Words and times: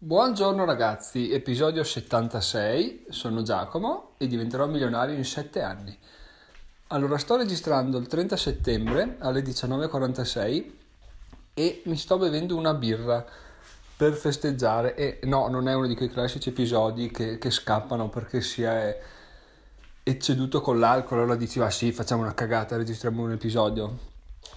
Buongiorno 0.00 0.64
ragazzi, 0.64 1.32
episodio 1.32 1.82
76, 1.82 3.06
sono 3.08 3.42
Giacomo 3.42 4.12
e 4.16 4.28
diventerò 4.28 4.68
milionario 4.68 5.16
in 5.16 5.24
7 5.24 5.60
anni. 5.60 5.98
Allora, 6.86 7.18
sto 7.18 7.34
registrando 7.34 7.98
il 7.98 8.06
30 8.06 8.36
settembre 8.36 9.16
alle 9.18 9.42
19.46 9.42 10.70
e 11.52 11.82
mi 11.86 11.96
sto 11.96 12.16
bevendo 12.16 12.54
una 12.54 12.74
birra 12.74 13.26
per 13.96 14.12
festeggiare 14.12 14.94
e 14.94 15.18
no, 15.24 15.48
non 15.48 15.66
è 15.66 15.74
uno 15.74 15.88
di 15.88 15.96
quei 15.96 16.10
classici 16.10 16.50
episodi 16.50 17.10
che, 17.10 17.38
che 17.38 17.50
scappano 17.50 18.08
perché 18.08 18.40
si 18.40 18.62
è 18.62 19.02
ecceduto 20.04 20.60
con 20.60 20.78
l'alcol, 20.78 21.18
allora 21.18 21.34
dici, 21.34 21.58
ah 21.58 21.70
sì, 21.70 21.90
facciamo 21.90 22.22
una 22.22 22.34
cagata, 22.34 22.76
registriamo 22.76 23.20
un 23.20 23.32
episodio 23.32 23.98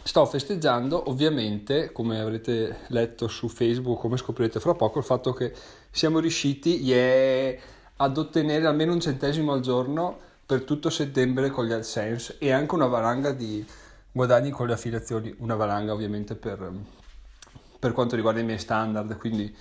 sto 0.04 0.26
festeggiando 0.26 1.10
ovviamente, 1.10 1.92
come 1.92 2.20
avrete 2.20 2.80
letto 2.88 3.28
su 3.28 3.48
Facebook, 3.48 4.00
come 4.00 4.18
scoprirete 4.18 4.60
fra 4.60 4.74
poco, 4.74 5.00
il 5.00 5.06
fatto 5.06 5.34
che 5.34 5.54
siamo 5.90 6.20
riusciti 6.20 6.84
yeah, 6.84 7.56
ad 7.98 8.18
ottenere 8.18 8.66
almeno 8.66 8.94
un 8.94 9.00
centesimo 9.00 9.54
al 9.54 9.62
giorno 9.62 10.18
per 10.46 10.64
tutto 10.64 10.90
settembre 10.90 11.50
con 11.50 11.66
gli 11.66 11.72
AdSense 11.72 12.36
e 12.40 12.52
anche 12.52 12.76
una 12.76 12.88
valanga 12.88 13.32
di 13.32 13.66
guadagni 14.12 14.50
con 14.50 14.68
le 14.68 14.74
affiliazioni, 14.74 15.34
una 15.38 15.56
valanga 15.56 15.94
ovviamente 15.94 16.36
per, 16.36 16.72
per 17.80 17.94
quanto 17.94 18.16
riguarda 18.16 18.42
i 18.42 18.44
miei 18.44 18.60
standard, 18.60 19.18
quindi 19.18 19.56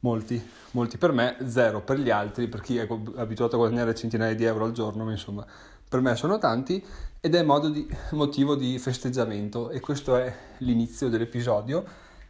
molti, 0.00 0.40
molti 0.72 0.98
per 0.98 1.12
me, 1.12 1.36
zero 1.46 1.80
per 1.80 1.98
gli 1.98 2.10
altri, 2.10 2.46
per 2.46 2.60
chi 2.60 2.76
è 2.76 2.86
abituato 3.16 3.56
a 3.56 3.58
guadagnare 3.58 3.94
centinaia 3.94 4.34
di 4.34 4.44
euro 4.44 4.66
al 4.66 4.72
giorno, 4.72 5.04
ma 5.04 5.10
insomma 5.10 5.44
per 5.88 6.00
me 6.00 6.16
sono 6.16 6.38
tanti 6.38 6.84
ed 7.20 7.34
è 7.34 7.44
di, 7.70 7.88
motivo 8.12 8.54
di 8.54 8.78
festeggiamento 8.78 9.70
e 9.70 9.80
questo 9.80 10.16
è 10.16 10.32
l'inizio 10.58 11.08
dell'episodio 11.08 11.84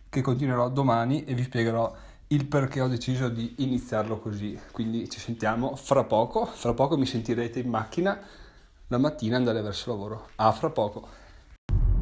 che 0.08 0.20
continuerò 0.20 0.68
domani 0.70 1.24
e 1.24 1.34
vi 1.34 1.42
spiegherò 1.42 1.94
il 2.28 2.46
perché 2.46 2.80
ho 2.80 2.88
deciso 2.88 3.28
di 3.28 3.54
iniziarlo 3.58 4.18
così. 4.18 4.58
Quindi 4.72 5.08
ci 5.08 5.20
sentiamo 5.20 5.76
fra 5.76 6.04
poco, 6.04 6.44
fra 6.46 6.74
poco 6.74 6.96
mi 6.96 7.06
sentirete 7.06 7.60
in 7.60 7.68
macchina 7.68 8.18
la 8.88 8.98
mattina 8.98 9.36
andare 9.36 9.62
verso 9.62 9.90
lavoro. 9.90 10.28
A 10.36 10.52
fra 10.52 10.70
poco. 10.70 11.06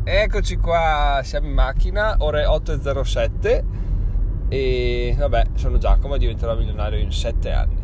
Eccoci 0.05 0.57
qua, 0.57 1.21
siamo 1.25 1.47
in 1.47 1.55
macchina, 1.55 2.17
ore 2.19 2.45
8.07 2.45 3.65
e 4.49 5.15
vabbè, 5.19 5.47
sono 5.55 5.79
Giacomo 5.79 6.15
e 6.15 6.19
diventerò 6.19 6.55
milionario 6.55 6.99
in 6.99 7.11
7 7.11 7.51
anni. 7.51 7.84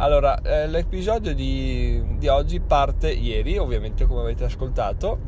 Allora, 0.00 0.40
eh, 0.40 0.66
l'episodio 0.66 1.34
di, 1.34 2.02
di, 2.16 2.26
oggi 2.26 2.58
parte 2.58 3.10
ieri, 3.10 3.58
ovviamente 3.58 4.06
come 4.06 4.22
avete 4.22 4.44
ascoltato, 4.44 5.18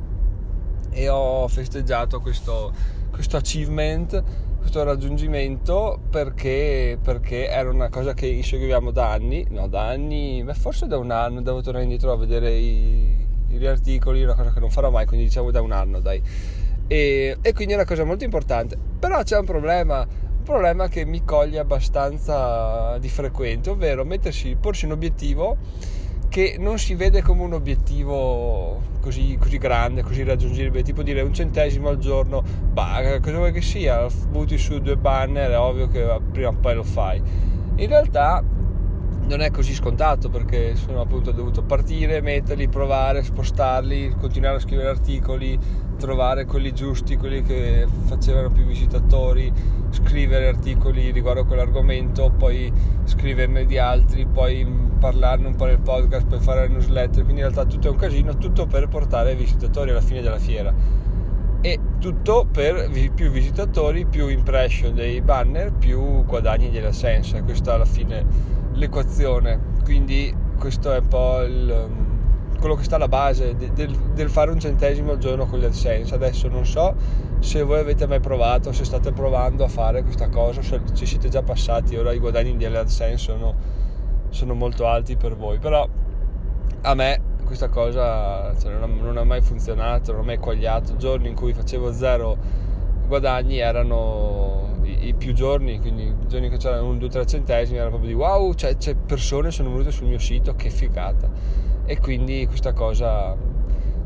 e 0.88 1.10
ho 1.10 1.46
festeggiato 1.46 2.20
questo, 2.20 2.72
questo 3.10 3.36
achievement, 3.36 4.22
questo 4.58 4.82
raggiungimento 4.82 6.00
perché, 6.08 6.98
perché, 7.02 7.50
era 7.50 7.68
una 7.68 7.90
cosa 7.90 8.14
che 8.14 8.26
inseguiamo 8.26 8.90
da 8.92 9.10
anni, 9.10 9.46
no 9.50 9.68
da 9.68 9.88
anni, 9.88 10.42
beh, 10.42 10.54
forse 10.54 10.86
da 10.86 10.96
un 10.96 11.10
anno, 11.10 11.42
devo 11.42 11.60
tornare 11.60 11.84
indietro 11.84 12.10
a 12.10 12.16
vedere 12.16 12.54
i, 12.54 13.26
i 13.48 13.66
articoli, 13.66 14.22
una 14.24 14.34
cosa 14.34 14.54
che 14.54 14.60
non 14.60 14.70
farò 14.70 14.90
mai, 14.90 15.04
quindi 15.04 15.26
diciamo 15.26 15.50
da 15.50 15.60
un 15.60 15.72
anno 15.72 16.00
dai. 16.00 16.22
E, 16.86 17.36
e 17.42 17.52
quindi 17.52 17.74
è 17.74 17.76
una 17.76 17.84
cosa 17.84 18.04
molto 18.04 18.24
importante, 18.24 18.78
però 18.98 19.22
c'è 19.22 19.36
un 19.36 19.44
problema 19.44 20.06
problema 20.42 20.88
che 20.88 21.04
mi 21.04 21.24
coglie 21.24 21.58
abbastanza 21.58 22.98
di 22.98 23.08
frequente, 23.08 23.70
ovvero 23.70 24.04
mettersi, 24.04 24.56
porsi 24.58 24.84
un 24.84 24.92
obiettivo 24.92 25.56
che 26.28 26.56
non 26.58 26.78
si 26.78 26.94
vede 26.94 27.20
come 27.20 27.42
un 27.42 27.52
obiettivo 27.52 28.80
così, 29.00 29.36
così 29.38 29.58
grande, 29.58 30.02
così 30.02 30.22
raggiungibile, 30.22 30.82
tipo 30.82 31.02
dire 31.02 31.20
un 31.20 31.34
centesimo 31.34 31.88
al 31.88 31.98
giorno, 31.98 32.42
bah, 32.72 33.18
cosa 33.20 33.36
vuoi 33.36 33.52
che 33.52 33.60
sia, 33.60 34.06
butti 34.28 34.56
su 34.56 34.80
due 34.80 34.96
banner, 34.96 35.50
è 35.50 35.58
ovvio 35.58 35.88
che 35.88 36.20
prima 36.30 36.48
o 36.48 36.54
poi 36.54 36.74
lo 36.74 36.84
fai. 36.84 37.22
In 37.76 37.86
realtà 37.86 38.42
non 39.26 39.40
è 39.40 39.50
così 39.50 39.74
scontato 39.74 40.28
perché 40.28 40.74
sono 40.76 41.00
appunto 41.00 41.30
dovuto 41.30 41.62
partire, 41.62 42.20
metterli, 42.20 42.68
provare, 42.68 43.22
spostarli, 43.22 44.16
continuare 44.18 44.56
a 44.56 44.60
scrivere 44.60 44.88
articoli, 44.88 45.58
trovare 45.96 46.44
quelli 46.44 46.72
giusti, 46.72 47.16
quelli 47.16 47.42
che 47.42 47.86
facevano 48.04 48.50
più 48.50 48.64
visitatori, 48.64 49.52
scrivere 49.90 50.48
articoli 50.48 51.10
riguardo 51.10 51.42
a 51.42 51.46
quell'argomento, 51.46 52.32
poi 52.36 52.72
scriverne 53.04 53.64
di 53.64 53.78
altri, 53.78 54.26
poi 54.26 54.66
parlarne 54.98 55.46
un 55.46 55.54
po' 55.54 55.66
nel 55.66 55.80
podcast, 55.80 56.26
poi 56.26 56.40
fare 56.40 56.62
le 56.62 56.74
newsletter, 56.74 57.22
quindi 57.22 57.42
in 57.42 57.48
realtà 57.48 57.64
tutto 57.64 57.88
è 57.88 57.90
un 57.90 57.96
casino, 57.96 58.36
tutto 58.36 58.66
per 58.66 58.88
portare 58.88 59.34
visitatori 59.34 59.90
alla 59.90 60.00
fine 60.00 60.20
della 60.20 60.38
fiera. 60.38 60.74
E 61.64 61.78
tutto 62.00 62.48
per 62.50 62.90
più 63.14 63.30
visitatori, 63.30 64.04
più 64.04 64.26
impression 64.26 64.94
dei 64.96 65.20
banner, 65.20 65.72
più 65.72 66.24
guadagni 66.24 66.70
della 66.70 66.90
sense, 66.90 67.40
questa 67.42 67.70
è 67.70 67.74
alla 67.76 67.84
fine 67.84 68.60
l'equazione, 68.74 69.58
quindi 69.84 70.34
questo 70.58 70.92
è 70.92 70.98
un 70.98 71.08
po' 71.08 71.42
il, 71.42 71.88
quello 72.58 72.76
che 72.76 72.84
sta 72.84 72.96
alla 72.96 73.08
base 73.08 73.56
del, 73.56 73.90
del, 74.14 74.30
fare 74.30 74.50
un 74.50 74.60
centesimo 74.60 75.10
al 75.10 75.18
giorno 75.18 75.46
con 75.46 75.58
gli 75.58 75.64
AdSense. 75.64 76.14
Adesso 76.14 76.48
non 76.48 76.64
so 76.64 76.94
se 77.40 77.62
voi 77.62 77.80
avete 77.80 78.06
mai 78.06 78.20
provato, 78.20 78.72
se 78.72 78.84
state 78.84 79.12
provando 79.12 79.64
a 79.64 79.68
fare 79.68 80.02
questa 80.02 80.28
cosa, 80.28 80.62
se 80.62 80.80
ci 80.94 81.04
siete 81.04 81.28
già 81.28 81.42
passati, 81.42 81.96
ora 81.96 82.12
i 82.12 82.18
guadagni 82.18 82.56
di 82.56 82.64
AdSense 82.64 83.16
sono, 83.16 83.54
sono 84.28 84.54
molto 84.54 84.86
alti 84.86 85.16
per 85.16 85.36
voi, 85.36 85.58
però 85.58 85.86
a 86.82 86.94
me 86.94 87.20
questa 87.44 87.68
cosa 87.68 88.54
cioè, 88.58 88.72
non, 88.72 88.82
ha, 88.82 88.86
non, 88.86 89.16
ha, 89.16 89.24
mai 89.24 89.42
funzionato, 89.42 90.12
non 90.12 90.20
ho 90.20 90.24
mai 90.24 90.38
quagliato. 90.38 90.96
Giorni 90.96 91.28
in 91.28 91.34
cui 91.34 91.52
facevo 91.52 91.92
zero 91.92 92.36
guadagni 93.06 93.58
erano 93.58 94.71
i, 95.00 95.14
più 95.14 95.32
giorni, 95.32 95.78
quindi 95.80 96.04
i 96.04 96.26
giorni 96.26 96.48
che 96.48 96.56
c'erano 96.56 96.88
un 96.88 96.98
2-3 96.98 97.26
centesimi 97.26 97.78
era 97.78 97.88
proprio 97.88 98.08
di 98.08 98.14
wow, 98.14 98.52
cioè, 98.54 98.76
cioè 98.76 98.94
persone 98.94 99.50
sono 99.50 99.70
venute 99.70 99.90
sul 99.90 100.06
mio 100.06 100.18
sito, 100.18 100.54
che 100.54 100.70
figata. 100.70 101.28
E 101.84 101.98
quindi 101.98 102.46
questa 102.46 102.72
cosa 102.72 103.36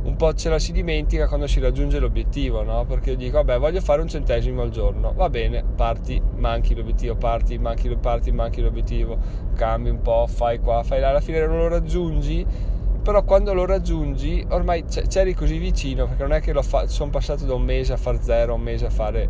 un 0.07 0.15
po' 0.15 0.33
ce 0.35 0.49
la 0.49 0.59
si 0.61 0.71
dimentica 0.71 1.27
quando 1.27 1.49
si 1.49 1.59
raggiunge 1.59 1.99
l'obiettivo, 1.99 2.63
no? 2.63 2.85
Perché 2.85 3.11
io 3.11 3.17
dico, 3.17 3.39
vabbè, 3.39 3.59
voglio 3.59 3.81
fare 3.81 4.01
un 4.01 4.09
centesimo 4.09 4.63
al 4.63 4.71
giorno, 4.71 5.13
va 5.15 5.29
bene, 5.29 5.65
parti, 5.75 6.23
manchi 6.37 6.75
l'obiettivo, 6.75 7.17
parti, 7.17 7.59
manchi, 7.59 7.89
parti, 7.97 8.31
manchi 8.31 8.61
l'obiettivo, 8.61 9.19
cambi 9.55 9.91
un 9.91 10.01
po', 10.03 10.27
fai 10.29 10.61
qua, 10.61 10.85
fai 10.85 11.01
là, 11.01 11.09
alla 11.09 11.21
fine 11.21 11.45
non 11.45 11.59
lo 11.59 11.69
raggiungi 11.69 12.75
però 13.07 13.23
quando 13.23 13.55
lo 13.55 13.65
raggiungi 13.67 14.45
ormai 14.49 14.85
c'eri 14.85 15.33
così 15.33 15.59
vicino 15.59 16.09
perché 16.09 16.23
non 16.25 16.33
è 16.33 16.41
che 16.41 16.53
fa- 16.65 16.89
sono 16.89 17.09
passato 17.09 17.45
da 17.45 17.55
un 17.55 17.63
mese 17.63 17.93
a 17.93 17.97
far 17.97 18.21
zero 18.21 18.55
un 18.55 18.63
mese 18.63 18.87
a 18.87 18.91
fare 18.91 19.29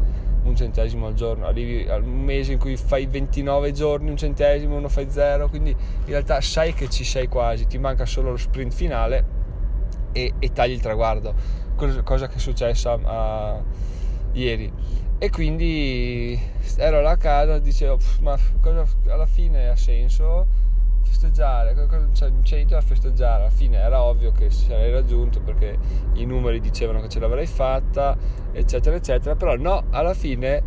un 0.48 0.56
centesimo 0.56 1.06
al 1.06 1.14
giorno. 1.14 1.46
Arrivi 1.46 1.88
a 1.88 1.96
un 1.96 2.22
mese 2.22 2.52
in 2.52 2.58
cui 2.58 2.76
fai 2.76 3.06
29 3.06 3.72
giorni 3.72 4.10
un 4.10 4.16
centesimo 4.16 4.76
uno 4.76 4.88
fai 4.88 5.10
zero 5.10 5.48
quindi 5.48 5.70
in 5.70 6.06
realtà 6.06 6.40
sai 6.40 6.72
che 6.74 6.88
ci 6.88 7.04
sei 7.04 7.28
quasi 7.28 7.66
ti 7.66 7.78
manca 7.78 8.04
solo 8.04 8.30
lo 8.30 8.36
sprint 8.36 8.72
finale 8.72 9.24
e, 10.12 10.34
e 10.38 10.52
tagli 10.52 10.72
il 10.72 10.80
traguardo 10.80 11.64
cosa, 11.76 12.26
che 12.26 12.36
è 12.36 12.38
successa 12.38 12.98
a, 13.02 13.62
ieri. 14.32 14.72
E 15.18 15.30
quindi 15.30 16.38
ero 16.76 17.00
là 17.00 17.10
a 17.10 17.16
casa 17.16 17.58
dicevo 17.58 17.98
ma 18.20 18.38
cosa, 18.60 18.84
alla 19.06 19.26
fine 19.26 19.68
ha 19.68 19.76
senso 19.76 20.46
festeggiare, 21.06 21.74
cioè, 22.12 22.30
c'è 22.42 22.56
niente 22.56 22.74
da 22.74 22.80
festeggiare, 22.80 23.42
alla 23.42 23.50
fine 23.50 23.78
era 23.78 24.02
ovvio 24.02 24.32
che 24.32 24.50
sarei 24.50 24.90
raggiunto 24.90 25.40
perché 25.40 25.78
i 26.14 26.24
numeri 26.26 26.60
dicevano 26.60 27.00
che 27.00 27.08
ce 27.08 27.20
l'avrei 27.20 27.46
fatta, 27.46 28.16
eccetera, 28.52 28.96
eccetera, 28.96 29.36
però 29.36 29.56
no, 29.56 29.84
alla 29.90 30.14
fine 30.14 30.62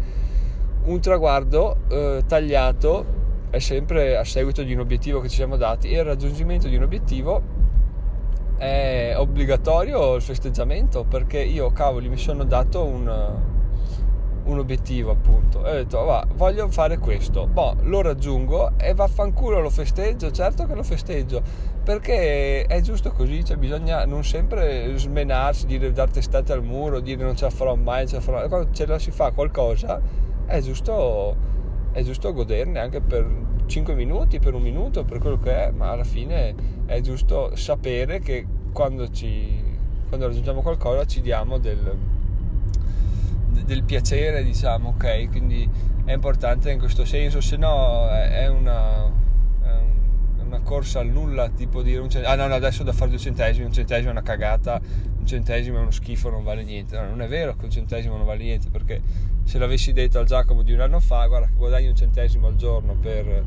un 0.85 1.00
traguardo 1.00 1.77
eh, 1.89 2.23
tagliato 2.25 3.17
è 3.50 3.59
sempre 3.59 4.17
a 4.17 4.23
seguito 4.23 4.63
di 4.63 4.73
un 4.73 4.79
obiettivo 4.79 5.19
che 5.19 5.29
ci 5.29 5.35
siamo 5.35 5.57
dati 5.57 5.89
e 5.89 5.97
il 6.00 6.03
raggiungimento 6.03 6.67
di 6.67 6.75
un 6.75 6.83
obiettivo 6.83 7.41
è 8.57 9.13
obbligatorio 9.16 10.16
il 10.16 10.21
festeggiamento 10.21 11.03
perché 11.03 11.39
io 11.39 11.71
cavoli 11.71 12.09
mi 12.09 12.17
sono 12.17 12.44
dato 12.44 12.83
un 12.83 13.57
un 14.49 14.59
obiettivo 14.59 15.11
appunto. 15.11 15.65
E 15.65 15.71
ho 15.71 15.73
detto 15.75 16.03
va, 16.03 16.25
voglio 16.35 16.69
fare 16.69 16.97
questo. 16.97 17.47
Boh, 17.47 17.75
lo 17.81 18.01
raggiungo 18.01 18.71
e 18.77 18.94
vaffanculo 18.94 19.59
lo 19.59 19.69
festeggio. 19.69 20.31
Certo 20.31 20.65
che 20.65 20.75
lo 20.75 20.83
festeggio 20.83 21.41
perché 21.89 22.65
è 22.65 22.81
giusto 22.81 23.12
così 23.12 23.44
cioè 23.44 23.57
bisogna 23.57 24.06
non 24.06 24.24
sempre 24.24 24.95
smenarsi 24.95 25.65
dire 25.65 25.91
dar 25.91 26.12
testate 26.12 26.53
al 26.53 26.63
muro 26.63 27.00
dire 27.00 27.24
non 27.24 27.35
ce 27.35 27.45
la 27.45 27.50
farò 27.50 27.74
mai 27.74 28.07
ce 28.07 28.15
la 28.15 28.21
farò 28.21 28.47
quando 28.47 28.71
ce 28.71 28.85
la 28.85 29.00
si 29.00 29.09
fa 29.09 29.31
qualcosa 29.31 30.00
è 30.45 30.62
giusto 30.62 31.35
è 31.91 32.03
giusto 32.03 32.31
goderne 32.31 32.79
anche 32.79 33.01
per 33.01 33.27
5 33.65 33.95
minuti 33.95 34.39
per 34.39 34.53
un 34.53 34.62
minuto 34.62 35.03
per 35.03 35.18
quello 35.18 35.39
che 35.39 35.68
è 35.68 35.71
ma 35.71 35.89
alla 35.89 36.03
fine 36.03 36.53
è 36.85 37.00
giusto 37.01 37.56
sapere 37.56 38.19
che 38.19 38.45
quando 38.71 39.09
ci 39.09 39.63
quando 40.07 40.27
raggiungiamo 40.27 40.62
qualcosa 40.62 41.06
ci 41.06 41.21
diamo 41.21 41.57
del 41.57 41.97
del 43.66 43.84
piacere, 43.84 44.44
diciamo, 44.44 44.90
ok? 44.90 45.30
Quindi 45.30 45.69
è 46.06 46.13
importante 46.13 46.72
in 46.72 46.80
questo 46.80 47.06
senso, 47.06 47.42
se 47.42 47.57
no 47.57 48.10
è 48.10 48.48
una, 48.48 49.06
è 49.62 50.42
una 50.42 50.60
corsa 50.62 51.00
al 51.00 51.07
nulla, 51.07 51.50
tipo 51.50 51.81
dire 51.81 52.00
un 52.00 52.10
centesimo, 52.10 52.34
ah 52.34 52.36
no, 52.36 52.48
no, 52.48 52.56
adesso 52.56 52.84
da 52.84 52.94
fare 52.94 53.10
due 53.10 53.19
centesimi, 53.19 53.66
un 53.66 53.74
centesimo 53.74 54.10
è 54.10 54.12
una 54.12 54.22
cagata, 54.22 54.81
centesimo 55.30 55.78
è 55.78 55.81
uno 55.81 55.92
schifo, 55.92 56.30
non 56.30 56.44
vale 56.44 56.63
niente. 56.63 56.98
No, 56.98 57.07
non 57.07 57.22
è 57.22 57.28
vero 57.28 57.56
che 57.56 57.66
un 57.66 57.72
centesimo 57.72 58.18
non 58.18 58.25
vale 58.25 58.44
niente, 58.44 58.69
perché 58.69 59.01
se 59.44 59.60
l'avessi 59.60 59.94
detto 59.94 60.19
al 60.19 60.25
Giacomo 60.25 60.63
di 60.63 60.74
un 60.74 60.81
anno 60.81 61.00
fa, 61.00 61.25
guarda 61.28 61.48
che 61.48 61.54
guadagni 61.56 61.88
un 61.88 61.96
centesimo 61.96 62.48
al 62.48 62.56
giorno 62.56 62.96
per, 62.96 63.44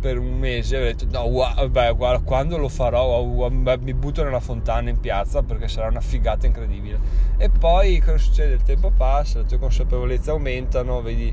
per 0.00 0.18
un 0.18 0.38
mese, 0.38 0.76
avrei 0.76 0.94
detto 0.94 1.06
no, 1.16 1.30
guarda, 1.30 1.92
guarda, 1.92 2.24
quando 2.24 2.56
lo 2.56 2.68
farò 2.68 3.48
mi 3.48 3.94
butto 3.94 4.24
nella 4.24 4.40
fontana 4.40 4.88
in 4.88 4.98
piazza 4.98 5.42
perché 5.42 5.68
sarà 5.68 5.88
una 5.88 6.00
figata 6.00 6.46
incredibile. 6.46 6.98
E 7.36 7.50
poi 7.50 8.00
cosa 8.00 8.18
succede? 8.18 8.54
Il 8.54 8.62
tempo 8.62 8.90
passa, 8.90 9.40
le 9.40 9.44
tue 9.44 9.58
consapevolezze 9.58 10.30
aumentano, 10.30 11.02
vedi 11.02 11.32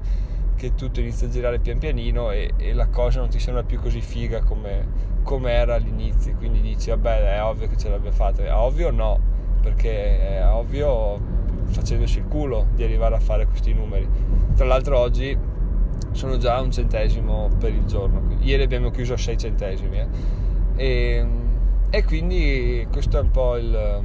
che 0.55 0.75
tutto 0.75 0.99
inizia 0.99 1.27
a 1.27 1.29
girare 1.29 1.59
pian 1.59 1.77
pianino 1.77 2.31
e, 2.31 2.51
e 2.57 2.73
la 2.73 2.87
cosa 2.87 3.19
non 3.19 3.29
ti 3.29 3.39
sembra 3.39 3.63
più 3.63 3.79
così 3.79 4.01
figa 4.01 4.41
come 4.41 5.51
era 5.51 5.75
all'inizio, 5.75 6.33
quindi 6.35 6.61
dici 6.61 6.89
vabbè 6.89 7.35
è 7.35 7.43
ovvio 7.43 7.67
che 7.67 7.77
ce 7.77 7.89
l'abbia 7.89 8.11
fatta, 8.11 8.43
è 8.43 8.53
ovvio 8.53 8.91
no, 8.91 9.19
perché 9.61 10.37
è 10.37 10.47
ovvio 10.47 11.19
facendosi 11.65 12.19
il 12.19 12.25
culo 12.27 12.67
di 12.73 12.83
arrivare 12.83 13.15
a 13.15 13.19
fare 13.19 13.45
questi 13.45 13.73
numeri. 13.73 14.07
Tra 14.55 14.65
l'altro 14.65 14.97
oggi 14.97 15.37
sono 16.17 16.37
già 16.37 16.59
un 16.59 16.71
centesimo 16.71 17.49
per 17.59 17.71
il 17.71 17.85
giorno, 17.85 18.35
ieri 18.39 18.63
abbiamo 18.63 18.89
chiuso 18.89 19.13
a 19.13 19.17
6 19.17 19.37
centesimi 19.37 19.99
eh. 19.99 20.07
e, 20.75 21.27
e, 21.91 22.03
quindi 22.03 22.87
questo 22.91 23.19
è 23.19 23.21
un 23.21 23.29
po' 23.29 23.55
il, 23.55 24.03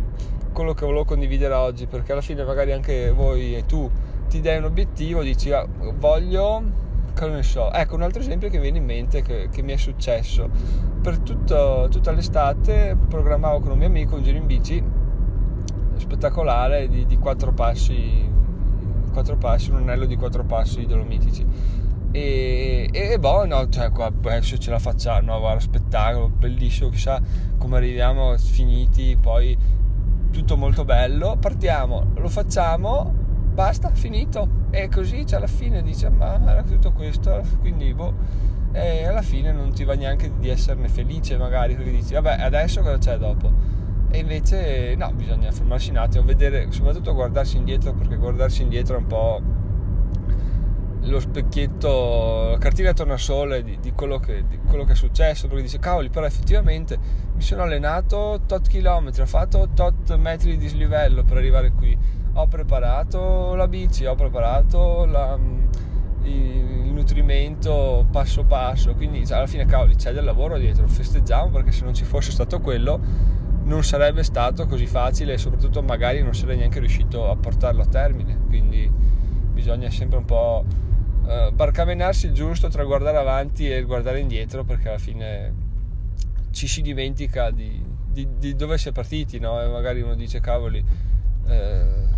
quello 0.53 0.75
che 0.75 0.85
volevo 0.85 1.05
condividere 1.05 1.55
oggi, 1.55 1.87
perché 1.87 2.13
alla 2.13 2.21
fine 2.21 2.45
magari 2.45 2.73
anche 2.73 3.11
voi 3.13 3.57
e 3.57 3.65
tu 3.65 3.91
ti 4.29 4.41
dai 4.41 4.59
un 4.59 4.65
obiettivo, 4.65 5.23
dici 5.23 5.51
ah, 5.53 5.67
voglio, 5.99 6.63
cosa 7.15 7.31
ne 7.31 7.43
so, 7.43 7.73
ecco 7.73 7.95
un 7.95 8.03
altro 8.03 8.21
esempio 8.21 8.51
che 8.51 8.61
viene 8.61 8.77
in 8.77 8.85
mente 8.85 9.23
che, 9.23 9.49
che 9.51 9.63
mi 9.63 9.73
è 9.73 9.77
successo, 9.79 10.51
per 11.01 11.19
tutto, 11.19 11.89
tutta 11.91 12.13
l'estate 12.13 12.95
programmavo 13.09 13.61
con 13.61 13.73
un 13.73 13.79
mio 13.79 13.87
amico 13.87 14.17
un 14.17 14.23
giro 14.23 14.37
in 14.37 14.47
bici 14.47 14.85
spettacolare 15.97 16.89
di, 16.89 17.07
di 17.07 17.17
quattro 17.17 17.53
passi, 17.53 18.29
quattro 19.13 19.37
passi, 19.37 19.71
un 19.71 19.77
anello 19.77 20.05
di 20.05 20.17
quattro 20.17 20.45
passi 20.45 20.85
dolomitici. 20.85 21.81
E, 22.13 22.91
e 22.93 23.19
boh, 23.19 23.47
no, 23.47 23.69
cioè 23.71 23.91
qua 23.91 24.07
adesso 24.07 24.59
ce 24.59 24.71
la 24.71 24.79
facciamo, 24.79 25.33
no, 25.33 25.41
guarda, 25.41 25.61
spettacolo, 25.61 26.29
bellissimo, 26.29 26.91
chissà 26.91 27.21
come 27.57 27.79
arriviamo 27.79 28.37
finiti, 28.37 29.17
poi 29.19 29.57
tutto 30.31 30.57
molto 30.57 30.85
bello, 30.85 31.37
partiamo, 31.41 32.13
lo 32.15 32.29
facciamo 32.29 33.21
basta, 33.53 33.91
finito. 33.91 34.61
E 34.71 34.89
così 34.89 35.27
cioè, 35.27 35.39
alla 35.39 35.47
fine 35.47 35.83
dice, 35.83 36.09
ma 36.09 36.41
era 36.51 36.63
tutto 36.63 36.93
questo, 36.93 37.43
quindi 37.61 37.93
boh. 37.95 38.51
E 38.73 39.07
alla 39.07 39.23
fine 39.23 39.53
non 39.53 39.73
ti 39.73 39.85
va 39.85 39.95
neanche 39.95 40.33
di 40.39 40.49
esserne 40.49 40.89
felice 40.89 41.37
magari, 41.37 41.75
perché 41.77 41.91
dici, 41.91 42.15
vabbè, 42.15 42.41
adesso 42.41 42.81
cosa 42.81 42.99
c'è 42.99 43.19
dopo? 43.19 43.53
E 44.11 44.19
invece 44.19 44.95
no, 44.97 45.11
bisogna 45.13 45.51
fermarsi 45.51 45.91
un 45.91 45.97
attimo, 45.99 46.25
vedere, 46.25 46.71
soprattutto 46.71 47.15
guardarsi 47.15 47.57
indietro, 47.59 47.93
perché 47.93 48.17
guardarsi 48.17 48.63
indietro 48.63 48.97
è 48.97 48.99
un 48.99 49.07
po' 49.07 49.41
lo 51.05 51.19
specchietto, 51.19 52.51
la 52.53 52.59
cartina 52.59 52.93
tornasole 52.93 53.63
di, 53.63 53.79
di, 53.81 53.93
quello 53.93 54.19
che, 54.19 54.45
di 54.47 54.59
quello 54.59 54.85
che 54.85 54.93
è 54.93 54.97
successo, 54.97 55.49
perché 55.49 55.63
dice, 55.63 55.79
cavoli, 55.79 56.11
però 56.11 56.27
effettivamente 56.27 56.99
mi 57.35 57.43
sono 57.43 57.63
allenato 57.63 58.41
tot 58.47 58.69
chilometri, 58.69 59.23
ho 59.23 59.27
fatto 59.27 59.71
tot 59.75 60.15
metri 60.17 60.53
di 60.53 60.59
dislivello 60.59 61.25
per 61.25 61.37
arrivare 61.37 61.73
qui. 61.73 61.97
Ho 62.35 62.47
preparato 62.47 63.55
la 63.55 63.69
bici, 63.69 64.07
ho 64.07 64.15
preparato 64.15 65.05
la, 65.05 65.39
il 66.23 66.91
nutrimento 66.93 68.07
passo 68.11 68.45
passo, 68.45 68.95
quindi 68.95 69.25
alla 69.31 69.47
fine 69.47 69.67
cavoli 69.67 69.97
c'è 69.97 70.13
del 70.13 70.25
lavoro 70.25 70.57
dietro, 70.57 70.87
festeggiamo 70.87 71.51
perché 71.51 71.73
se 71.73 71.85
non 71.85 71.95
ci 71.95 72.05
fosse 72.05 72.31
stato 72.31 72.61
quello 72.61 73.01
non 73.65 73.85
sarebbe 73.85 74.23
stato 74.23 74.67
così 74.67 74.87
facile 74.87 75.35
e 75.35 75.39
soprattutto 75.39 75.83
magari 75.83 76.23
non 76.23 76.35
sarei 76.35 76.57
neanche 76.57 76.79
riuscito 76.79 77.31
a 77.31 77.37
portarlo 77.37 77.83
a 77.83 77.87
termine, 77.87 78.39
quindi 78.47 78.91
bisogna 79.53 79.91
sempre 79.91 80.19
un 80.19 80.25
po' 80.25 80.65
eh, 81.27 81.51
barcamenarsi 81.53 82.33
giusto 82.33 82.69
tra 82.69 82.85
guardare 82.85 83.19
avanti 83.19 83.71
e 83.71 83.83
guardare 83.83 84.21
indietro 84.21 84.65
perché 84.65 84.89
alla 84.89 84.99
fine 84.99 85.55
ci 86.51 86.67
si 86.67 86.83
dimentica 86.83 87.51
di, 87.51 87.83
di, 88.07 88.29
di 88.39 88.55
dove 88.55 88.79
si 88.79 88.89
è 88.89 88.93
partiti, 88.93 89.39
no? 89.39 89.61
E 89.63 89.67
magari 89.69 90.01
uno 90.01 90.15
dice 90.15 90.41
cavoli... 90.41 90.85
Eh, 91.47 92.11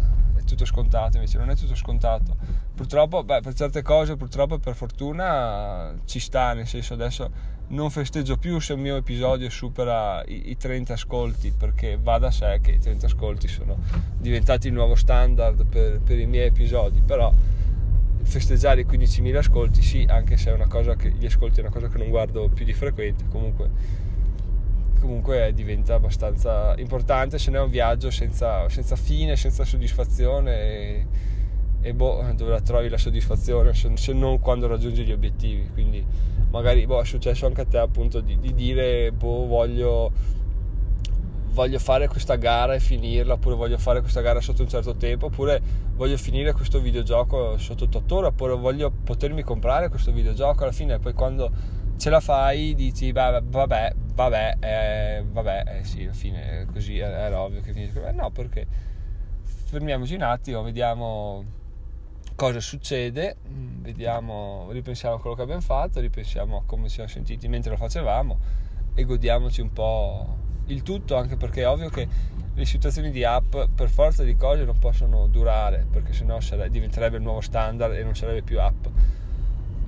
tutto 0.44 0.64
scontato, 0.64 1.16
invece 1.16 1.38
non 1.38 1.50
è 1.50 1.56
tutto 1.56 1.74
scontato. 1.74 2.36
Purtroppo, 2.74 3.24
beh, 3.24 3.40
per 3.40 3.54
certe 3.54 3.82
cose, 3.82 4.16
purtroppo 4.16 4.58
per 4.58 4.74
fortuna 4.74 5.94
ci 6.04 6.20
sta, 6.20 6.52
nel 6.52 6.66
senso 6.66 6.94
adesso 6.94 7.52
non 7.68 7.90
festeggio 7.90 8.36
più 8.36 8.60
se 8.60 8.74
il 8.74 8.78
mio 8.78 8.96
episodio 8.96 9.48
supera 9.48 10.22
i, 10.24 10.50
i 10.50 10.56
30 10.56 10.92
ascolti, 10.92 11.52
perché 11.56 11.98
va 12.00 12.18
da 12.18 12.30
sé 12.30 12.60
che 12.62 12.72
i 12.72 12.78
30 12.78 13.06
ascolti 13.06 13.48
sono 13.48 13.78
diventati 14.18 14.68
il 14.68 14.74
nuovo 14.74 14.94
standard 14.94 15.64
per, 15.66 16.00
per 16.00 16.18
i 16.18 16.26
miei 16.26 16.46
episodi, 16.46 17.00
però 17.00 17.32
festeggiare 18.24 18.80
i 18.80 18.86
15.000 18.86 19.36
ascolti 19.36 19.82
sì, 19.82 20.04
anche 20.08 20.36
se 20.36 20.50
è 20.50 20.54
una 20.54 20.66
cosa 20.66 20.96
che 20.96 21.10
gli 21.10 21.26
ascolti 21.26 21.60
è 21.60 21.62
una 21.62 21.72
cosa 21.72 21.88
che 21.88 21.98
non 21.98 22.08
guardo 22.08 22.48
più 22.48 22.64
di 22.64 22.72
frequente, 22.72 23.24
comunque 23.28 24.02
comunque 25.04 25.52
diventa 25.54 25.94
abbastanza 25.94 26.74
importante, 26.78 27.38
se 27.38 27.50
no 27.50 27.58
è 27.58 27.60
un 27.60 27.68
viaggio 27.68 28.10
senza, 28.10 28.66
senza 28.70 28.96
fine, 28.96 29.36
senza 29.36 29.64
soddisfazione 29.64 30.52
e, 30.56 31.06
e 31.82 31.92
boh, 31.92 32.24
dove 32.34 32.50
la 32.50 32.60
trovi 32.62 32.88
la 32.88 32.96
soddisfazione 32.96 33.74
se, 33.74 33.90
se, 33.96 34.14
non 34.14 34.40
quando 34.40 34.66
raggiungi 34.66 35.04
gli 35.04 35.12
obiettivi, 35.12 35.68
quindi 35.74 36.04
magari 36.50 36.86
boh, 36.86 37.02
è 37.02 37.04
successo 37.04 37.44
anche 37.44 37.60
a 37.60 37.66
te 37.66 37.76
appunto 37.76 38.20
di, 38.20 38.38
di 38.38 38.54
dire 38.54 39.12
boh, 39.12 39.46
voglio, 39.46 40.10
voglio 41.54 41.78
fare 41.78 42.08
questa 42.08 42.34
gara 42.34 42.74
e 42.74 42.80
finirla, 42.80 43.34
oppure 43.34 43.54
voglio 43.54 43.78
fare 43.78 44.00
questa 44.00 44.20
gara 44.20 44.40
sotto 44.40 44.62
un 44.62 44.68
certo 44.68 44.96
tempo, 44.96 45.26
oppure 45.26 45.62
voglio 45.94 46.16
finire 46.16 46.52
questo 46.52 46.80
videogioco 46.80 47.56
sotto 47.58 47.84
8 47.84 48.14
ore, 48.14 48.26
oppure 48.26 48.54
voglio 48.54 48.90
potermi 48.90 49.42
comprare 49.42 49.88
questo 49.88 50.12
videogioco 50.12 50.64
alla 50.64 50.72
fine, 50.72 50.98
poi 50.98 51.12
quando 51.14 51.50
ce 51.96 52.10
la 52.10 52.18
fai 52.18 52.74
dici 52.74 53.12
vabbè, 53.12 53.42
vabbè 53.42 53.94
vabbè, 54.14 54.56
eh, 54.60 55.24
vabbè, 55.30 55.78
eh, 55.78 55.84
sì, 55.84 56.02
alla 56.04 56.12
fine 56.12 56.66
così 56.72 56.98
era 56.98 57.40
ovvio 57.40 57.60
che 57.60 57.72
finisce. 57.72 58.04
Eh, 58.06 58.12
no, 58.12 58.30
perché 58.30 58.66
fermiamoci 59.42 60.14
un 60.14 60.22
attimo, 60.22 60.62
vediamo 60.62 61.44
cosa 62.34 62.60
succede, 62.60 63.36
mm, 63.48 63.82
vediamo, 63.82 64.68
ripensiamo 64.70 65.16
a 65.16 65.20
quello 65.20 65.36
che 65.36 65.42
abbiamo 65.42 65.60
fatto, 65.60 66.00
ripensiamo 66.00 66.58
a 66.58 66.62
come 66.66 66.88
ci 66.88 66.94
siamo 66.94 67.08
sentiti 67.08 67.46
mentre 67.46 67.70
lo 67.70 67.76
facevamo 67.76 68.38
e 68.94 69.04
godiamoci 69.04 69.60
un 69.60 69.72
po' 69.72 70.36
il 70.66 70.82
tutto, 70.82 71.16
anche 71.16 71.36
perché 71.36 71.62
è 71.62 71.68
ovvio 71.68 71.88
che 71.88 72.08
le 72.54 72.64
situazioni 72.64 73.10
di 73.10 73.24
app 73.24 73.56
per 73.74 73.88
forza 73.88 74.22
di 74.22 74.36
cose 74.36 74.64
non 74.64 74.78
possono 74.78 75.26
durare, 75.26 75.86
perché 75.90 76.12
sennò 76.12 76.40
sarebbe, 76.40 76.70
diventerebbe 76.70 77.16
il 77.16 77.22
nuovo 77.22 77.40
standard 77.40 77.94
e 77.94 78.04
non 78.04 78.14
sarebbe 78.14 78.42
più 78.42 78.60
app. 78.60 78.86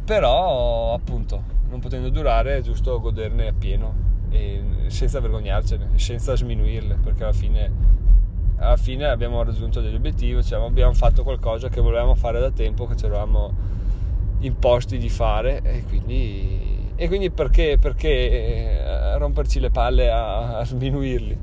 Però 0.04 0.94
appunto, 0.94 1.42
non 1.68 1.80
potendo 1.80 2.10
durare 2.10 2.56
è 2.58 2.60
giusto 2.60 3.00
goderne 3.00 3.48
appieno 3.48 4.04
senza 4.88 5.18
vergognarcene, 5.20 5.98
senza 5.98 6.36
sminuirle, 6.36 6.98
perché 7.02 7.22
alla 7.22 7.32
fine, 7.32 7.72
alla 8.56 8.76
fine 8.76 9.06
abbiamo 9.06 9.42
raggiunto 9.42 9.80
degli 9.80 9.94
obiettivi, 9.94 10.44
cioè 10.44 10.62
abbiamo 10.62 10.92
fatto 10.92 11.22
qualcosa 11.22 11.68
che 11.68 11.80
volevamo 11.80 12.14
fare 12.14 12.38
da 12.38 12.50
tempo, 12.50 12.86
che 12.86 12.96
ci 12.96 13.06
eravamo 13.06 13.54
imposti 14.40 14.98
di 14.98 15.08
fare 15.08 15.62
e 15.62 15.84
quindi, 15.84 16.75
e 16.96 17.08
quindi 17.08 17.30
perché, 17.30 17.76
perché 17.78 18.08
eh, 18.08 19.18
romperci 19.18 19.60
le 19.60 19.70
palle 19.70 20.10
a, 20.10 20.58
a 20.58 20.64
sminuirli? 20.64 21.38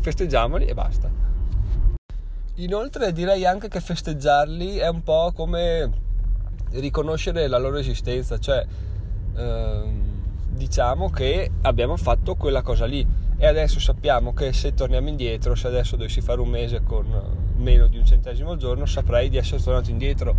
Festeggiamoli 0.00 0.64
e 0.64 0.74
basta. 0.74 1.10
Inoltre 2.56 3.12
direi 3.12 3.44
anche 3.44 3.68
che 3.68 3.80
festeggiarli 3.80 4.78
è 4.78 4.88
un 4.88 5.02
po' 5.02 5.32
come 5.34 5.90
riconoscere 6.72 7.46
la 7.48 7.58
loro 7.58 7.76
esistenza, 7.76 8.38
cioè 8.38 8.64
ehm, 9.36 10.02
diciamo 10.48 11.10
che 11.10 11.50
abbiamo 11.62 11.96
fatto 11.96 12.34
quella 12.34 12.62
cosa 12.62 12.86
lì 12.86 13.06
e 13.36 13.46
adesso 13.46 13.78
sappiamo 13.78 14.32
che 14.32 14.54
se 14.54 14.72
torniamo 14.72 15.10
indietro, 15.10 15.54
se 15.54 15.66
adesso 15.66 15.96
dovessi 15.96 16.22
fare 16.22 16.40
un 16.40 16.48
mese 16.48 16.82
con 16.82 17.06
meno 17.56 17.86
di 17.86 17.98
un 17.98 18.06
centesimo 18.06 18.52
al 18.52 18.58
giorno, 18.58 18.86
saprei 18.86 19.28
di 19.28 19.36
essere 19.36 19.62
tornato 19.62 19.90
indietro 19.90 20.34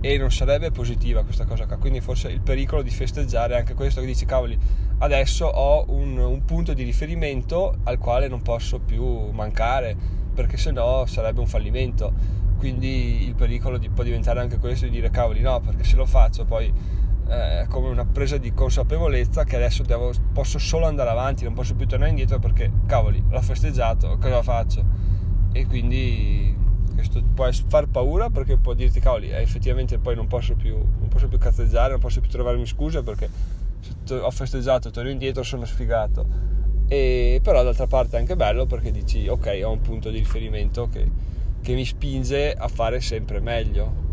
e 0.00 0.16
non 0.16 0.30
sarebbe 0.30 0.70
positiva 0.70 1.24
questa 1.24 1.44
cosa 1.44 1.66
qua. 1.66 1.76
Quindi 1.76 2.00
forse 2.00 2.28
il 2.28 2.40
pericolo 2.40 2.82
di 2.82 2.90
festeggiare 2.90 3.54
è 3.54 3.58
anche 3.58 3.74
questo 3.74 4.00
che 4.00 4.06
dici, 4.06 4.24
cavoli, 4.24 4.58
adesso 4.98 5.46
ho 5.46 5.84
un, 5.88 6.16
un 6.18 6.44
punto 6.44 6.72
di 6.72 6.82
riferimento 6.82 7.78
al 7.84 7.98
quale 7.98 8.28
non 8.28 8.42
posso 8.42 8.78
più 8.78 9.30
mancare, 9.30 9.96
perché 10.34 10.56
sennò 10.56 11.06
sarebbe 11.06 11.40
un 11.40 11.46
fallimento. 11.46 12.36
Quindi 12.58 13.24
il 13.24 13.34
pericolo 13.34 13.78
di, 13.78 13.88
può 13.88 14.02
diventare 14.02 14.40
anche 14.40 14.58
questo 14.58 14.86
di 14.86 14.92
dire, 14.92 15.10
cavoli, 15.10 15.40
no, 15.40 15.60
perché 15.60 15.84
se 15.84 15.96
lo 15.96 16.06
faccio 16.06 16.44
poi 16.44 16.72
eh, 17.28 17.66
come 17.68 17.88
una 17.88 18.04
presa 18.04 18.36
di 18.36 18.52
consapevolezza 18.52 19.44
che 19.44 19.56
adesso 19.56 19.82
devo, 19.82 20.12
posso 20.32 20.58
solo 20.58 20.86
andare 20.86 21.10
avanti, 21.10 21.44
non 21.44 21.54
posso 21.54 21.74
più 21.74 21.86
tornare 21.86 22.10
indietro 22.10 22.38
perché 22.38 22.70
cavoli, 22.86 23.22
l'ho 23.28 23.42
festeggiato, 23.42 24.16
cosa 24.18 24.42
faccio? 24.42 24.84
E 25.52 25.66
quindi 25.66 26.57
questo 26.98 27.22
può 27.34 27.48
far 27.68 27.86
paura 27.86 28.28
perché 28.28 28.56
può 28.56 28.74
dirti 28.74 28.98
cavoli, 28.98 29.30
eh, 29.30 29.40
effettivamente 29.40 29.98
poi 29.98 30.16
non 30.16 30.26
posso, 30.26 30.54
più, 30.54 30.74
non 30.74 31.08
posso 31.08 31.28
più 31.28 31.38
cazzeggiare, 31.38 31.92
non 31.92 32.00
posso 32.00 32.20
più 32.20 32.28
trovarmi 32.28 32.66
scuse 32.66 33.02
perché 33.02 33.30
ho 34.10 34.30
festeggiato, 34.30 34.90
torno 34.90 35.08
indietro, 35.10 35.42
sono 35.42 35.64
sfigato. 35.64 36.26
e 36.88 37.40
però 37.42 37.62
d'altra 37.62 37.86
parte 37.86 38.16
è 38.16 38.20
anche 38.20 38.34
bello 38.34 38.66
perché 38.66 38.90
dici 38.90 39.28
ok 39.28 39.60
ho 39.62 39.70
un 39.70 39.80
punto 39.80 40.10
di 40.10 40.18
riferimento 40.18 40.88
che, 40.88 41.08
che 41.60 41.74
mi 41.74 41.84
spinge 41.84 42.52
a 42.52 42.66
fare 42.66 43.00
sempre 43.00 43.40
meglio 43.40 44.07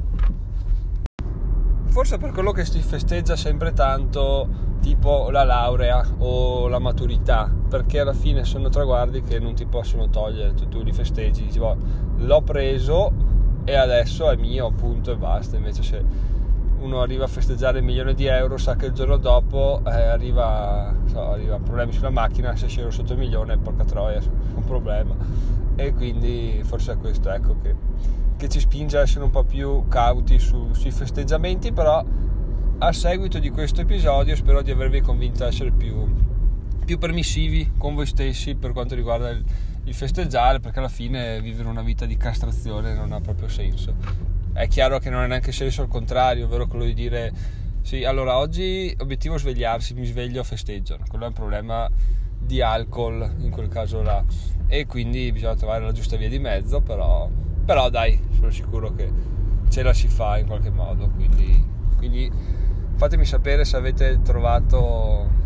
forse 1.95 2.17
per 2.17 2.31
quello 2.31 2.51
che 2.51 2.65
si 2.65 2.81
festeggia 2.81 3.37
sempre 3.37 3.71
tanto 3.71 4.49
tipo 4.81 5.29
la 5.29 5.45
laurea 5.45 6.05
o 6.17 6.67
la 6.67 6.77
maturità 6.77 7.49
perché 7.69 8.01
alla 8.01 8.11
fine 8.11 8.43
sono 8.43 8.67
traguardi 8.67 9.21
che 9.21 9.39
non 9.39 9.55
ti 9.55 9.65
possono 9.65 10.09
togliere 10.09 10.53
tu, 10.55 10.67
tu 10.67 10.83
li 10.83 10.91
festeggi 10.91 11.45
dici, 11.45 11.57
boh, 11.57 11.77
l'ho 12.17 12.41
preso 12.41 13.13
e 13.63 13.75
adesso 13.75 14.29
è 14.29 14.35
mio 14.35 14.71
punto 14.71 15.13
e 15.13 15.15
basta. 15.15 15.55
Invece 15.55 15.83
se 15.83 16.03
uno 16.79 16.99
arriva 16.99 17.23
a 17.23 17.27
festeggiare 17.27 17.77
il 17.77 17.85
milione 17.85 18.13
di 18.13 18.25
euro 18.25 18.57
sa 18.57 18.75
che 18.75 18.87
il 18.87 18.91
giorno 18.91 19.15
dopo 19.15 19.79
eh, 19.85 19.89
arriva, 19.89 20.93
so, 21.05 21.31
arriva 21.31 21.59
problemi 21.59 21.93
sulla 21.93 22.09
macchina 22.09 22.57
se 22.57 22.67
scendo 22.67 22.91
sotto 22.91 23.13
il 23.13 23.19
milione 23.19 23.55
porca 23.57 23.85
troia 23.85 24.19
è 24.19 24.23
un 24.53 24.63
problema 24.65 25.15
e 25.75 25.93
quindi 25.93 26.61
forse 26.63 26.93
è 26.93 26.97
questo 26.97 27.29
ecco 27.29 27.57
che 27.61 27.75
che 28.37 28.49
ci 28.49 28.59
spinge 28.59 28.97
a 28.97 29.01
essere 29.01 29.23
un 29.23 29.29
po' 29.29 29.43
più 29.43 29.87
cauti 29.87 30.39
su, 30.39 30.73
sui 30.73 30.91
festeggiamenti, 30.91 31.71
però 31.71 32.03
a 32.77 32.91
seguito 32.91 33.39
di 33.39 33.49
questo 33.49 33.81
episodio 33.81 34.35
spero 34.35 34.61
di 34.61 34.71
avervi 34.71 35.01
convinto 35.01 35.43
a 35.43 35.47
essere 35.47 35.71
più, 35.71 36.13
più 36.83 36.97
permissivi 36.97 37.73
con 37.77 37.95
voi 37.95 38.05
stessi 38.05 38.55
per 38.55 38.73
quanto 38.73 38.95
riguarda 38.95 39.29
il, 39.29 39.43
il 39.85 39.93
festeggiare, 39.93 40.59
perché 40.59 40.79
alla 40.79 40.89
fine 40.89 41.39
vivere 41.41 41.69
una 41.69 41.81
vita 41.81 42.05
di 42.05 42.17
castrazione 42.17 42.93
non 42.93 43.13
ha 43.13 43.21
proprio 43.21 43.47
senso. 43.47 43.95
È 44.51 44.67
chiaro 44.67 44.99
che 44.99 45.09
non 45.09 45.21
ha 45.21 45.27
neanche 45.27 45.51
senso 45.51 45.81
al 45.81 45.87
contrario, 45.87 46.45
ovvero 46.45 46.67
quello 46.67 46.85
di 46.85 46.93
dire 46.93 47.31
sì, 47.81 48.03
allora 48.03 48.37
oggi 48.37 48.93
obiettivo 48.99 49.37
svegliarsi, 49.37 49.93
mi 49.93 50.05
sveglio, 50.05 50.43
festeggio. 50.43 50.97
Quello 51.07 51.25
è 51.25 51.27
un 51.27 51.33
problema 51.33 51.89
di 52.45 52.61
alcol 52.61 53.35
in 53.39 53.49
quel 53.49 53.67
caso 53.67 54.01
là 54.01 54.23
e 54.67 54.85
quindi 54.85 55.31
bisogna 55.31 55.55
trovare 55.55 55.83
la 55.83 55.91
giusta 55.91 56.15
via 56.15 56.29
di 56.29 56.39
mezzo, 56.39 56.81
però 56.81 57.29
però 57.65 57.89
dai 57.89 58.19
sono 58.35 58.51
sicuro 58.51 58.93
che 58.93 59.11
ce 59.69 59.81
la 59.81 59.93
si 59.93 60.07
fa 60.07 60.37
in 60.37 60.45
qualche 60.45 60.69
modo 60.69 61.09
quindi, 61.09 61.65
quindi 61.97 62.31
fatemi 62.95 63.25
sapere 63.25 63.65
se 63.65 63.75
avete 63.75 64.21
trovato 64.21 65.43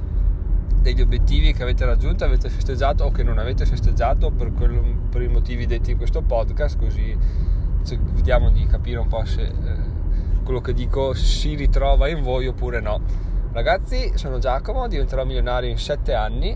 degli 0.81 1.01
obiettivi 1.01 1.53
che 1.53 1.63
avete 1.63 1.85
raggiunto, 1.85 2.23
avete 2.23 2.49
festeggiato 2.49 3.05
o 3.05 3.11
che 3.11 3.23
non 3.23 3.37
avete 3.37 3.65
festeggiato 3.65 4.31
per, 4.31 4.53
quello, 4.53 4.81
per 5.09 5.21
i 5.21 5.27
motivi 5.27 5.65
detti 5.65 5.91
in 5.91 5.97
questo 5.97 6.21
podcast, 6.21 6.77
così 6.77 7.17
vediamo 8.13 8.49
di 8.49 8.65
capire 8.65 8.99
un 8.99 9.07
po' 9.07 9.25
se 9.25 9.41
eh, 9.41 9.53
quello 10.43 10.61
che 10.61 10.73
dico 10.73 11.13
si 11.13 11.55
ritrova 11.55 12.07
in 12.07 12.21
voi 12.21 12.47
oppure 12.47 12.79
no. 12.79 13.01
Ragazzi, 13.51 14.11
sono 14.15 14.37
Giacomo, 14.37 14.87
diventerò 14.87 15.25
milionario 15.25 15.69
in 15.69 15.77
7 15.77 16.13
anni 16.13 16.55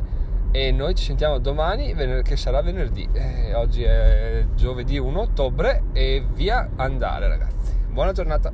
e 0.55 0.71
noi 0.71 0.93
ci 0.93 1.03
sentiamo 1.03 1.39
domani 1.39 1.95
che 2.21 2.37
sarà 2.37 2.61
venerdì. 2.61 3.09
Eh, 3.11 3.55
oggi 3.55 3.81
è 3.81 4.45
giovedì 4.53 4.99
1 4.99 5.19
ottobre 5.19 5.85
e 5.93 6.23
via 6.31 6.69
andare 6.75 7.27
ragazzi. 7.27 7.73
Buona 7.89 8.11
giornata. 8.11 8.53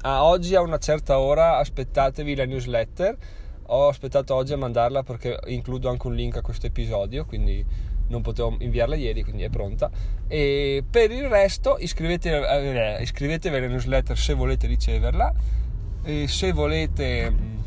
Ah, 0.00 0.24
oggi 0.24 0.56
a 0.56 0.62
una 0.62 0.78
certa 0.78 1.20
ora 1.20 1.58
aspettatevi 1.58 2.34
la 2.34 2.44
newsletter. 2.44 3.16
Ho 3.66 3.86
aspettato 3.86 4.34
oggi 4.34 4.52
a 4.52 4.56
mandarla 4.56 5.04
perché 5.04 5.38
includo 5.46 5.88
anche 5.88 6.08
un 6.08 6.14
link 6.14 6.36
a 6.38 6.40
questo 6.40 6.66
episodio 6.66 7.24
quindi 7.24 7.64
non 8.08 8.20
potevo 8.20 8.56
inviarla 8.58 8.96
ieri 8.96 9.22
quindi 9.22 9.44
è 9.44 9.48
pronta. 9.48 9.88
E 10.26 10.82
per 10.90 11.12
il 11.12 11.28
resto 11.28 11.76
iscrivetevi, 11.78 12.44
eh, 12.44 12.98
iscrivetevi 13.00 13.56
alla 13.56 13.68
newsletter 13.68 14.18
se 14.18 14.34
volete 14.34 14.66
riceverla. 14.66 15.32
E 16.02 16.26
se 16.26 16.50
volete 16.50 17.62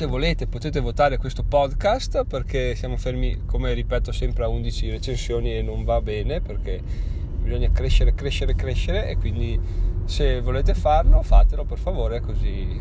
se 0.00 0.06
volete 0.06 0.46
potete 0.46 0.80
votare 0.80 1.18
questo 1.18 1.42
podcast 1.42 2.24
perché 2.24 2.74
siamo 2.74 2.96
fermi, 2.96 3.42
come 3.44 3.74
ripeto 3.74 4.12
sempre, 4.12 4.44
a 4.44 4.48
11 4.48 4.92
recensioni 4.92 5.54
e 5.54 5.60
non 5.60 5.84
va 5.84 6.00
bene 6.00 6.40
perché 6.40 6.80
bisogna 7.42 7.70
crescere, 7.70 8.14
crescere, 8.14 8.54
crescere 8.54 9.10
e 9.10 9.18
quindi 9.18 9.60
se 10.06 10.40
volete 10.40 10.72
farlo 10.72 11.20
fatelo 11.20 11.66
per 11.66 11.76
favore 11.76 12.20
così, 12.20 12.80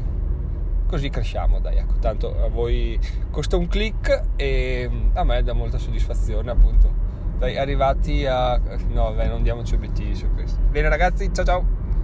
così 0.87 1.09
cresciamo 1.09 1.59
dai 1.59 1.79
ecco. 1.79 1.95
Tanto 1.99 2.41
a 2.41 2.47
voi 2.47 2.97
costa 3.31 3.57
un 3.57 3.67
click 3.67 4.27
e 4.37 4.89
a 5.11 5.23
me 5.25 5.43
dà 5.43 5.51
molta 5.51 5.77
soddisfazione 5.77 6.49
appunto. 6.49 6.89
Dai 7.37 7.57
arrivati 7.57 8.25
a 8.25 8.57
no 8.87 9.11
beh 9.11 9.27
non 9.27 9.43
diamoci 9.43 9.73
obiettivi 9.73 10.15
su 10.15 10.33
questo. 10.33 10.57
Bene 10.71 10.87
ragazzi 10.87 11.29
ciao 11.33 11.43
ciao 11.43 11.78